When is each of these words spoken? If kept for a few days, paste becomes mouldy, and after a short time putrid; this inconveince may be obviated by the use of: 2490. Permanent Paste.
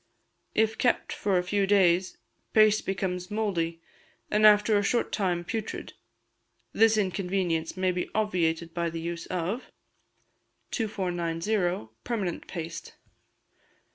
If 0.55 0.79
kept 0.79 1.13
for 1.13 1.37
a 1.37 1.43
few 1.43 1.67
days, 1.67 2.17
paste 2.53 2.87
becomes 2.87 3.29
mouldy, 3.29 3.83
and 4.31 4.47
after 4.47 4.75
a 4.75 4.81
short 4.81 5.11
time 5.11 5.43
putrid; 5.43 5.93
this 6.73 6.97
inconveince 6.97 7.77
may 7.77 7.91
be 7.91 8.09
obviated 8.15 8.73
by 8.73 8.89
the 8.89 8.99
use 8.99 9.27
of: 9.27 9.71
2490. 10.71 11.89
Permanent 12.03 12.47
Paste. 12.47 12.95